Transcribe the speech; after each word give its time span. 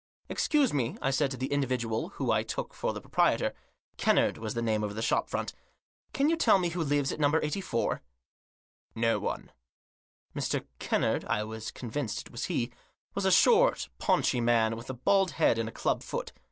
"Excuse 0.29 0.73
me," 0.73 0.97
I 0.99 1.11
said 1.11 1.29
to 1.29 1.37
the 1.37 1.51
individual 1.53 2.09
whom 2.17 2.31
I 2.31 2.41
took 2.41 2.73
for 2.73 2.91
the 2.91 3.01
proprietor— 3.01 3.53
"Kennard" 3.99 4.39
was 4.39 4.55
the 4.55 4.61
name 4.63 4.83
over 4.83 4.95
the 4.95 5.01
shop 5.03 5.29
front— 5.29 5.53
"Can 6.11 6.27
you 6.27 6.35
tell 6.35 6.57
me 6.57 6.69
who 6.69 6.83
lives 6.83 7.11
at 7.11 7.19
No. 7.19 7.39
84?"" 7.39 8.01
No 9.05 9.19
one." 9.19 9.51
Mr. 10.35 10.65
Kennard— 10.79 11.23
I 11.37 11.43
was 11.43 11.69
convinced 11.69 12.19
it 12.25 12.31
was 12.31 12.45
he— 12.45 12.71
was 13.13 13.25
a 13.25 13.31
short, 13.31 13.89
paunchy 13.99 14.41
man, 14.41 14.75
with 14.75 14.89
a 14.89 14.95
bald 14.95 15.33
head 15.33 15.59
and 15.59 15.69
a 15.69 15.71
club 15.71 16.01
foot. 16.01 16.33